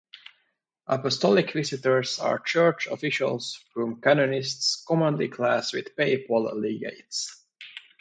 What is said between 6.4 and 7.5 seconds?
legates.